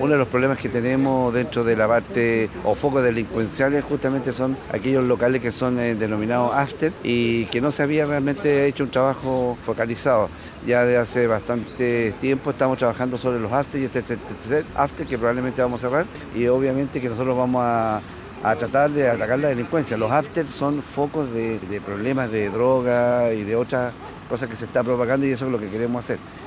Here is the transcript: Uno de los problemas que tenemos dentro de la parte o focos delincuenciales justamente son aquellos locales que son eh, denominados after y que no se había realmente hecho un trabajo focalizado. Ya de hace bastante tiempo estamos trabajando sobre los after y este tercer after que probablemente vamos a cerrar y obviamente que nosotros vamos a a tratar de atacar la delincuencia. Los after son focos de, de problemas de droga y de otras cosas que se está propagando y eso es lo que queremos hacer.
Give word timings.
Uno 0.00 0.12
de 0.12 0.18
los 0.18 0.28
problemas 0.28 0.58
que 0.58 0.68
tenemos 0.68 1.34
dentro 1.34 1.64
de 1.64 1.74
la 1.74 1.88
parte 1.88 2.48
o 2.64 2.76
focos 2.76 3.02
delincuenciales 3.02 3.82
justamente 3.84 4.32
son 4.32 4.56
aquellos 4.72 5.02
locales 5.02 5.42
que 5.42 5.50
son 5.50 5.78
eh, 5.80 5.96
denominados 5.96 6.52
after 6.54 6.92
y 7.02 7.46
que 7.46 7.60
no 7.60 7.72
se 7.72 7.82
había 7.82 8.06
realmente 8.06 8.66
hecho 8.66 8.84
un 8.84 8.90
trabajo 8.90 9.58
focalizado. 9.64 10.28
Ya 10.66 10.84
de 10.84 10.98
hace 10.98 11.26
bastante 11.26 12.14
tiempo 12.20 12.50
estamos 12.50 12.78
trabajando 12.78 13.18
sobre 13.18 13.40
los 13.40 13.52
after 13.52 13.80
y 13.80 13.86
este 13.86 14.02
tercer 14.02 14.64
after 14.76 15.04
que 15.06 15.18
probablemente 15.18 15.62
vamos 15.62 15.82
a 15.82 15.88
cerrar 15.88 16.06
y 16.34 16.46
obviamente 16.46 17.00
que 17.00 17.08
nosotros 17.08 17.36
vamos 17.36 17.62
a 17.64 18.00
a 18.42 18.54
tratar 18.54 18.90
de 18.90 19.08
atacar 19.08 19.38
la 19.38 19.48
delincuencia. 19.48 19.96
Los 19.96 20.12
after 20.12 20.46
son 20.46 20.82
focos 20.82 21.32
de, 21.32 21.58
de 21.58 21.80
problemas 21.80 22.30
de 22.30 22.48
droga 22.50 23.32
y 23.32 23.42
de 23.42 23.56
otras 23.56 23.92
cosas 24.28 24.48
que 24.48 24.56
se 24.56 24.66
está 24.66 24.84
propagando 24.84 25.26
y 25.26 25.30
eso 25.32 25.46
es 25.46 25.52
lo 25.52 25.58
que 25.58 25.68
queremos 25.68 26.04
hacer. 26.04 26.18